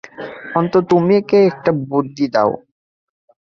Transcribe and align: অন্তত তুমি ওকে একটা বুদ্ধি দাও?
অন্তত 0.55 0.83
তুমি 0.91 1.13
ওকে 1.21 1.37
একটা 1.49 1.71
বুদ্ধি 1.89 2.25
দাও? 2.33 2.51